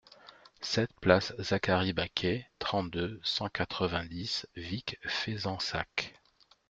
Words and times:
sept 0.61 0.91
place 0.99 1.31
Zaccharie 1.39 1.93
Baqué, 1.93 2.47
trente-deux, 2.57 3.19
cent 3.21 3.49
quatre-vingt-dix, 3.49 4.47
Vic-Fezensac 4.55 6.15